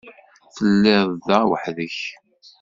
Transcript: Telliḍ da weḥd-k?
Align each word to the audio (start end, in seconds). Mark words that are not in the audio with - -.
Telliḍ 0.55 1.09
da 1.27 1.39
weḥd-k? 1.49 1.97